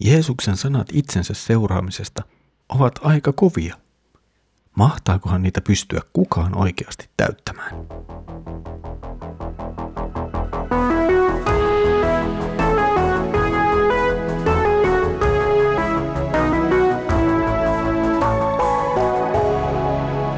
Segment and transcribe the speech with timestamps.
[0.00, 2.22] Jeesuksen sanat itsensä seuraamisesta
[2.68, 3.76] ovat aika kovia.
[4.76, 7.74] Mahtaakohan niitä pystyä kukaan oikeasti täyttämään?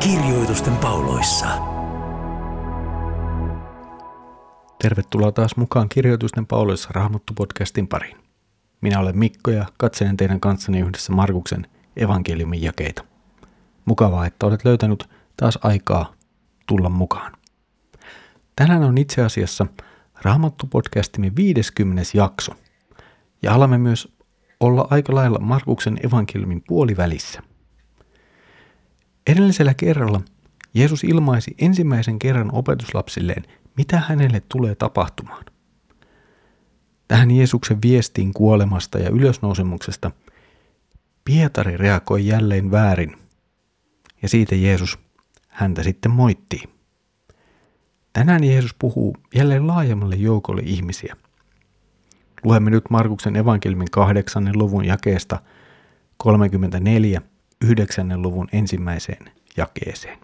[0.00, 1.46] Kirjoitusten pauloissa.
[4.82, 8.27] Tervetuloa taas mukaan Kirjoitusten pauloissa Raamattu-podcastin pariin.
[8.80, 13.04] Minä olen Mikko ja katselen teidän kanssani yhdessä Markuksen evankeliumin jakeita.
[13.84, 16.12] Mukavaa, että olet löytänyt taas aikaa
[16.66, 17.32] tulla mukaan.
[18.56, 19.66] Tänään on itse asiassa
[20.22, 22.02] Raamattu-podcastimme 50.
[22.14, 22.52] jakso.
[23.42, 24.16] Ja alamme myös
[24.60, 27.42] olla aika lailla Markuksen evankeliumin puolivälissä.
[29.26, 30.20] Edellisellä kerralla
[30.74, 33.42] Jeesus ilmaisi ensimmäisen kerran opetuslapsilleen,
[33.76, 35.44] mitä hänelle tulee tapahtumaan.
[37.08, 40.10] Tähän Jeesuksen viestiin kuolemasta ja ylösnousemuksesta
[41.24, 43.16] Pietari reagoi jälleen väärin,
[44.22, 44.98] ja siitä Jeesus
[45.48, 46.62] häntä sitten moittii.
[48.12, 51.16] Tänään Jeesus puhuu jälleen laajemmalle joukolle ihmisiä.
[52.44, 55.42] Luemme nyt Markuksen evankeliumin kahdeksannen luvun jakeesta
[56.16, 57.22] 34
[57.60, 60.18] yhdeksännen luvun ensimmäiseen jakeeseen.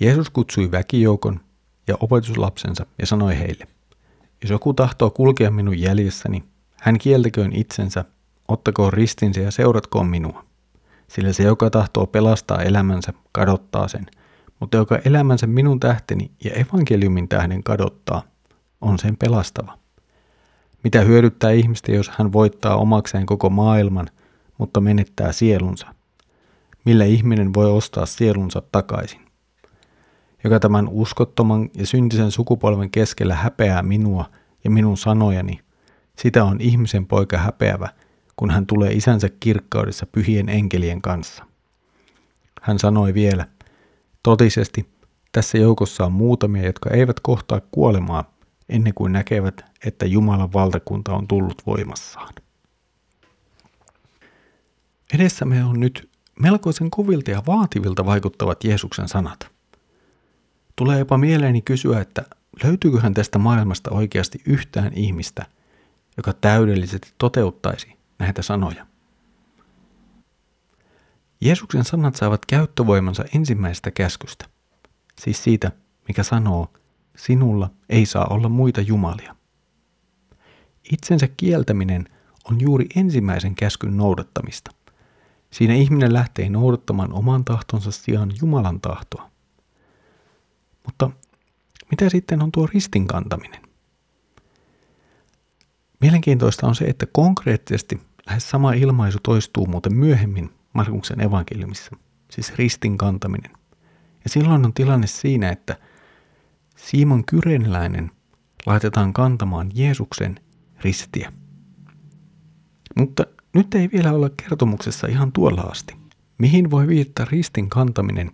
[0.00, 1.40] Jeesus kutsui väkijoukon
[1.86, 3.66] ja opetuslapsensa ja sanoi heille,
[4.42, 6.44] jos joku tahtoo kulkea minun jäljessäni,
[6.80, 8.04] hän kieltäköön itsensä,
[8.48, 10.44] ottakoon ristinsä ja seuratkoon minua.
[11.08, 14.06] Sillä se, joka tahtoo pelastaa elämänsä, kadottaa sen,
[14.60, 18.22] mutta joka elämänsä minun tähteni ja evankeliumin tähden kadottaa,
[18.80, 19.78] on sen pelastava.
[20.84, 24.08] Mitä hyödyttää ihmistä, jos hän voittaa omakseen koko maailman,
[24.58, 25.94] mutta menettää sielunsa?
[26.84, 29.29] Millä ihminen voi ostaa sielunsa takaisin?
[30.44, 34.30] Joka tämän uskottoman ja syntisen sukupolven keskellä häpeää minua
[34.64, 35.60] ja minun sanojani,
[36.18, 37.88] sitä on ihmisen poika häpeävä,
[38.36, 41.44] kun hän tulee isänsä kirkkaudessa pyhien enkelien kanssa.
[42.62, 43.46] Hän sanoi vielä,
[44.22, 44.88] totisesti
[45.32, 48.34] tässä joukossa on muutamia, jotka eivät kohtaa kuolemaa
[48.68, 52.34] ennen kuin näkevät, että Jumalan valtakunta on tullut voimassaan.
[55.14, 56.10] Edessämme on nyt
[56.40, 59.38] melkoisen kovilta ja vaativilta vaikuttavat Jeesuksen sanat–
[60.80, 62.24] Tulee jopa mieleeni kysyä, että
[62.64, 65.46] löytyyköhän tästä maailmasta oikeasti yhtään ihmistä,
[66.16, 68.86] joka täydellisesti toteuttaisi näitä sanoja.
[71.40, 74.44] Jeesuksen sanat saavat käyttövoimansa ensimmäisestä käskystä,
[75.18, 75.72] siis siitä,
[76.08, 76.72] mikä sanoo,
[77.16, 79.36] sinulla ei saa olla muita jumalia.
[80.92, 82.08] Itsensä kieltäminen
[82.44, 84.70] on juuri ensimmäisen käskyn noudattamista.
[85.50, 89.29] Siinä ihminen lähtee noudattamaan oman tahtonsa sijaan Jumalan tahtoa.
[90.84, 91.10] Mutta
[91.90, 93.62] mitä sitten on tuo ristin kantaminen?
[96.00, 101.96] Mielenkiintoista on se, että konkreettisesti lähes sama ilmaisu toistuu muuten myöhemmin Markuksen evankeliumissa,
[102.30, 103.50] siis ristin kantaminen.
[104.24, 105.76] Ja silloin on tilanne siinä, että
[106.76, 108.10] Simon Kyreneläinen
[108.66, 110.40] laitetaan kantamaan Jeesuksen
[110.84, 111.32] ristiä.
[112.96, 113.24] Mutta
[113.54, 115.96] nyt ei vielä olla kertomuksessa ihan tuolla asti.
[116.38, 118.30] Mihin voi viittaa ristin kantaminen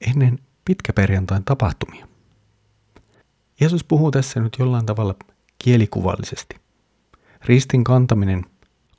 [0.00, 0.38] ennen
[0.70, 2.08] pitkäperjantain tapahtumia.
[3.60, 5.14] Jeesus puhuu tässä nyt jollain tavalla
[5.64, 6.56] kielikuvallisesti.
[7.44, 8.44] Ristin kantaminen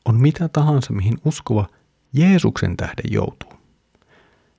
[0.06, 1.68] on mitä tahansa, mihin uskova
[2.14, 3.54] Jeesuksen tähden joutuu.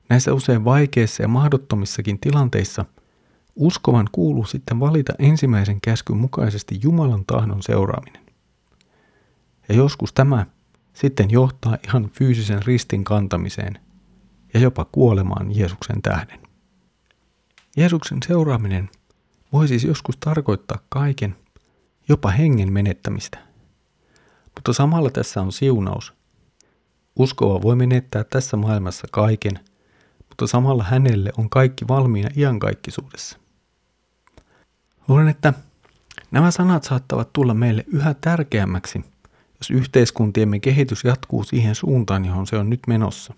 [0.09, 2.85] Näissä usein vaikeissa ja mahdottomissakin tilanteissa
[3.57, 8.23] uskovan kuuluu sitten valita ensimmäisen käskyn mukaisesti Jumalan tahdon seuraaminen.
[9.69, 10.47] Ja joskus tämä
[10.93, 13.79] sitten johtaa ihan fyysisen ristin kantamiseen
[14.55, 16.52] ja jopa kuolemaan Jeesuksen tähden.
[17.77, 18.91] Jeesuksen seuraaminen
[19.53, 21.37] voi siis joskus tarkoittaa kaiken,
[22.09, 23.39] jopa hengen menettämistä.
[24.55, 26.13] Mutta samalla tässä on siunaus.
[27.19, 29.61] Uskova voi menettää tässä maailmassa kaiken,
[30.29, 33.39] mutta samalla hänelle on kaikki valmiina iankaikkisuudessa.
[35.09, 35.53] Luulen, että
[36.31, 39.05] nämä sanat saattavat tulla meille yhä tärkeämmäksi,
[39.59, 43.35] jos yhteiskuntiemme kehitys jatkuu siihen suuntaan, johon se on nyt menossa.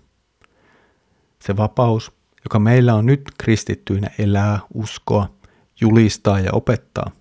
[1.41, 2.11] Se vapaus,
[2.45, 5.29] joka meillä on nyt kristittyinä elää, uskoa,
[5.81, 7.11] julistaa ja opettaa,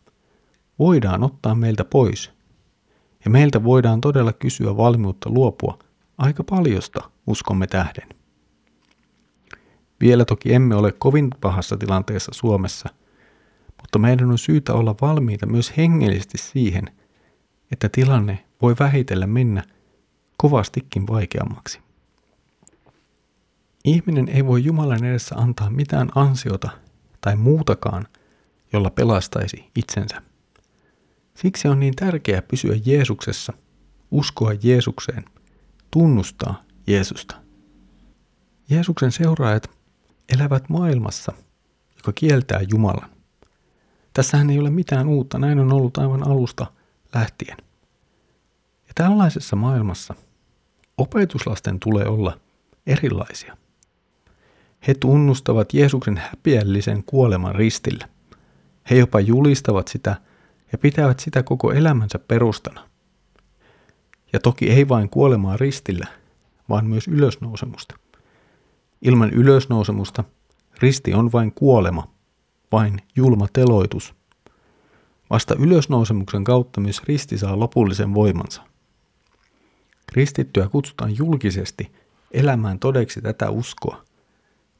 [0.79, 2.31] voidaan ottaa meiltä pois.
[3.25, 5.79] Ja meiltä voidaan todella kysyä valmiutta luopua
[6.19, 8.09] aika paljosta uskomme tähden.
[10.01, 12.89] Vielä toki emme ole kovin pahassa tilanteessa Suomessa,
[13.81, 16.85] mutta meidän on syytä olla valmiita myös hengellisesti siihen,
[17.73, 19.63] että tilanne voi vähitellen mennä
[20.37, 21.84] kovastikin vaikeammaksi.
[23.85, 26.71] Ihminen ei voi Jumalan edessä antaa mitään ansiota
[27.21, 28.07] tai muutakaan,
[28.73, 30.23] jolla pelastaisi itsensä.
[31.35, 33.53] Siksi on niin tärkeää pysyä Jeesuksessa,
[34.11, 35.25] uskoa Jeesukseen,
[35.91, 37.37] tunnustaa Jeesusta.
[38.71, 39.71] Jeesuksen seuraajat
[40.35, 41.33] elävät maailmassa,
[41.97, 43.11] joka kieltää Jumalan.
[44.13, 46.67] Tässähän ei ole mitään uutta, näin on ollut aivan alusta
[47.15, 47.57] lähtien.
[48.87, 50.15] Ja tällaisessa maailmassa
[50.99, 52.41] opetuslasten tulee olla
[52.87, 53.57] erilaisia.
[54.89, 58.09] He tunnustavat Jeesuksen häpiällisen kuoleman ristillä.
[58.91, 60.17] He jopa julistavat sitä
[60.73, 62.89] ja pitävät sitä koko elämänsä perustana.
[64.33, 66.07] Ja toki ei vain kuolemaa ristillä,
[66.69, 67.97] vaan myös ylösnousemusta.
[69.03, 70.25] Ilman ylösnousemusta
[70.79, 72.11] risti on vain kuolema,
[72.73, 74.15] vain julma teloitus.
[75.31, 78.63] Vasta ylösnousemuksen kautta myös risti saa lopullisen voimansa.
[80.07, 81.93] Kristittyä kutsutaan julkisesti
[82.31, 84.04] elämään todeksi tätä uskoa,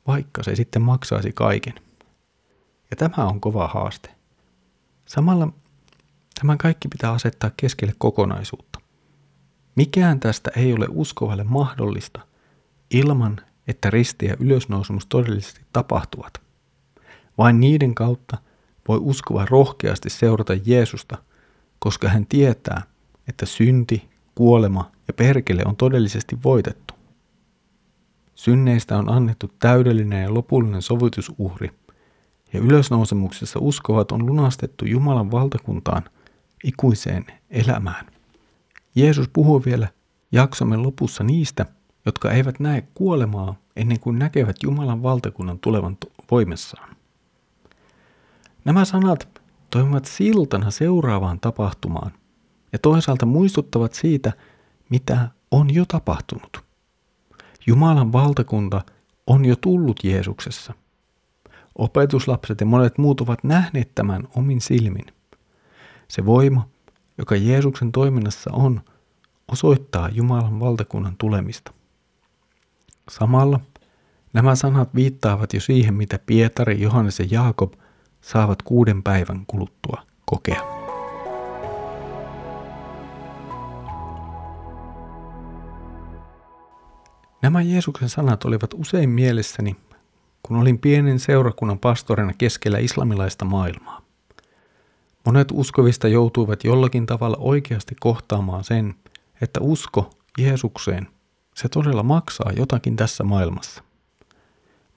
[0.07, 1.75] vaikka se sitten maksaisi kaiken.
[2.91, 4.11] Ja tämä on kova haaste.
[5.07, 5.49] Samalla
[6.41, 8.81] tämän kaikki pitää asettaa keskelle kokonaisuutta.
[9.77, 12.21] Mikään tästä ei ole uskovalle mahdollista
[12.91, 16.41] ilman, että risti ja ylösnousemus todellisesti tapahtuvat.
[17.39, 18.39] Vain niiden kautta
[18.89, 21.19] voi uskova rohkeasti seurata Jeesusta,
[21.79, 22.83] koska hän tietää,
[23.29, 26.95] että synti, kuolema ja perkele on todellisesti voitettu.
[28.35, 31.71] Synneistä on annettu täydellinen ja lopullinen sovitusuhri,
[32.53, 36.03] ja ylösnousemuksessa uskovat on lunastettu Jumalan valtakuntaan
[36.65, 38.07] ikuiseen elämään.
[38.95, 39.89] Jeesus puhuu vielä
[40.33, 41.67] jaksomme lopussa niistä,
[42.07, 45.97] jotka eivät näe kuolemaa ennen kuin näkevät Jumalan valtakunnan tulevan
[46.31, 46.97] voimessaan.
[48.65, 49.29] Nämä sanat
[49.71, 52.13] toimivat siltana seuraavaan tapahtumaan
[52.73, 54.33] ja toisaalta muistuttavat siitä,
[54.91, 56.64] mitä on jo tapahtunut.
[57.67, 58.83] Jumalan valtakunta
[59.27, 60.75] on jo tullut Jeesuksessa.
[61.79, 65.07] Opetuslapset ja monet muut ovat nähneet tämän omin silmin.
[66.09, 66.69] Se voima,
[67.19, 68.81] joka Jeesuksen toiminnassa on,
[69.53, 71.73] osoittaa Jumalan valtakunnan tulemista.
[73.11, 73.61] Samalla
[74.33, 77.73] nämä sanat viittaavat jo siihen, mitä Pietari, Johannes ja Jaakob
[78.21, 80.84] saavat kuuden päivän kuluttua kokea.
[87.45, 89.77] Nämä Jeesuksen sanat olivat usein mielessäni,
[90.43, 94.03] kun olin pienen seurakunnan pastorina keskellä islamilaista maailmaa.
[95.27, 98.95] Monet uskovista joutuivat jollakin tavalla oikeasti kohtaamaan sen,
[99.41, 101.09] että usko Jeesukseen
[101.55, 103.83] se todella maksaa jotakin tässä maailmassa.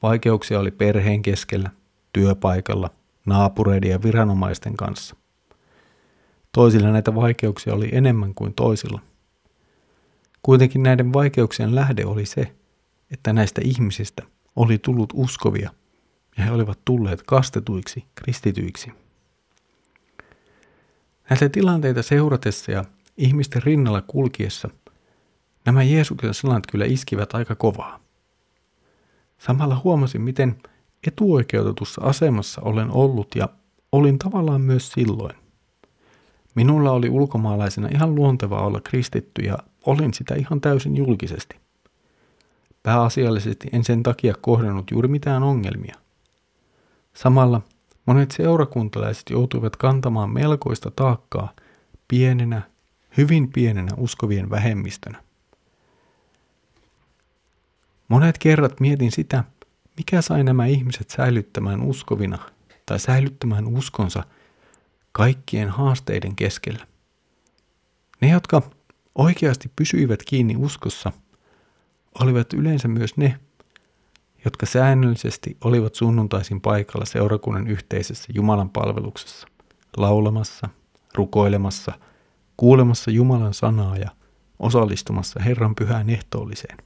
[0.04, 1.70] Vaikeuksia oli perheen keskellä,
[2.14, 2.90] työpaikalla,
[3.26, 5.16] naapureiden ja viranomaisten kanssa.
[6.52, 9.02] Toisilla näitä vaikeuksia oli enemmän kuin toisilla.
[10.42, 12.56] Kuitenkin näiden vaikeuksien lähde oli se,
[13.12, 14.24] että näistä ihmisistä
[14.56, 15.70] oli tullut uskovia
[16.38, 18.92] ja he olivat tulleet kastetuiksi kristityiksi.
[21.30, 22.86] Näitä tilanteita seuratessa ja
[23.18, 24.70] ihmisten rinnalla kulkiessa–
[25.68, 28.00] Nämä Jeesuksen sanat kyllä iskivät aika kovaa.
[29.38, 30.58] Samalla huomasin, miten
[31.08, 33.50] etuoikeutetussa asemassa olen ollut ja
[33.92, 35.36] olin tavallaan myös silloin.
[36.56, 39.58] Minulla oli ulkomaalaisena ihan luontevaa olla kristitty ja
[39.88, 41.56] olin sitä ihan täysin julkisesti.
[42.84, 45.96] Pääasiallisesti en sen takia kohdannut juuri mitään ongelmia.
[47.14, 47.62] Samalla
[48.06, 51.54] monet seurakuntalaiset joutuivat kantamaan melkoista taakkaa
[52.08, 52.62] pienenä,
[53.18, 55.24] hyvin pienenä uskovien vähemmistönä.
[58.08, 59.44] Monet kerrat mietin sitä,
[59.98, 62.40] mikä sai nämä ihmiset säilyttämään uskovina
[62.86, 64.24] tai säilyttämään uskonsa
[65.12, 66.88] kaikkien haasteiden keskellä.
[68.22, 68.62] Ne, jotka
[69.18, 71.12] oikeasti pysyivät kiinni uskossa,
[72.20, 73.40] olivat yleensä myös ne,
[74.46, 79.48] jotka säännöllisesti olivat sunnuntaisin paikalla seurakunnan yhteisessä Jumalan palveluksessa,
[79.98, 80.70] laulamassa,
[81.16, 81.92] rukoilemassa,
[82.58, 84.10] kuulemassa Jumalan sanaa ja
[84.60, 86.78] osallistumassa Herran pyhään ehtoolliseen.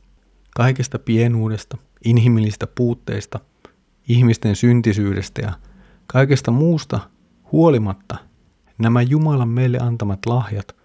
[0.55, 3.39] Kaikesta pienuudesta, inhimillisistä puutteista,
[4.07, 5.53] ihmisten syntisyydestä ja
[6.07, 6.99] kaikesta muusta
[7.51, 8.17] huolimatta
[8.77, 10.80] nämä Jumalan meille antamat lahjat,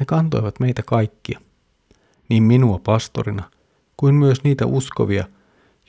[0.00, 1.40] ne kantoivat meitä kaikkia,
[2.28, 3.50] niin minua pastorina
[3.96, 5.24] kuin myös niitä uskovia,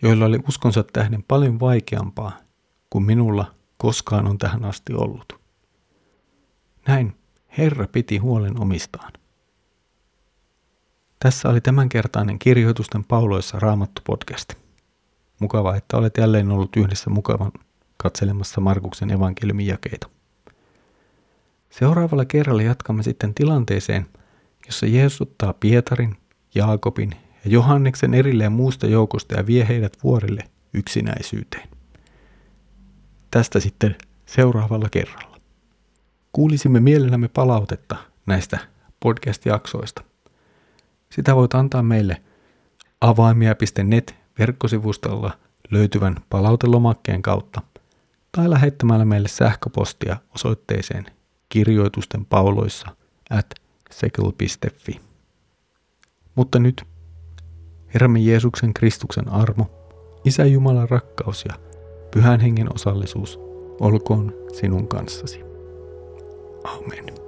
[0.02, 2.38] joilla oli uskonsa tähden paljon vaikeampaa
[2.90, 5.40] kuin minulla koskaan on tähän asti ollut.
[6.88, 7.16] Näin
[7.58, 9.14] Herra piti huolen omistaan.
[11.20, 14.54] Tässä oli tämänkertainen kirjoitusten pauloissa raamattu podcast.
[15.40, 17.52] Mukava, että olet jälleen ollut yhdessä mukavan
[17.98, 20.10] katselemassa Markuksen evankeliumin jakeita.
[21.70, 24.06] Seuraavalla kerralla jatkamme sitten tilanteeseen,
[24.66, 26.16] jossa Jeesus ottaa Pietarin,
[26.56, 27.12] Jaakobin
[27.46, 30.44] ja Johanneksen erilleen muusta joukosta ja vie heidät vuorille
[30.74, 31.70] yksinäisyyteen.
[33.32, 33.96] Tästä sitten
[34.26, 35.38] seuraavalla kerralla.
[36.34, 37.96] Kuulisimme mielellämme palautetta
[38.26, 38.60] näistä
[39.00, 40.04] podcast-jaksoista.
[41.10, 42.22] Sitä voit antaa meille
[43.02, 45.38] avaimia.net verkkosivustolla
[45.72, 47.62] löytyvän palautelomakkeen kautta
[48.32, 51.17] tai lähettämällä meille sähköpostia osoitteeseen
[51.58, 52.96] kirjoitusten pauloissa
[53.30, 53.46] at
[53.92, 55.02] sekel.fi.
[56.36, 56.84] Mutta nyt
[57.94, 59.66] Herramme Jeesuksen Kristuksen armo,
[60.26, 61.56] Isä Jumalan rakkaus ja
[62.12, 63.40] Pyhän Hengen osallisuus
[63.80, 65.40] olkoon sinun kanssasi.
[66.64, 67.27] Amen.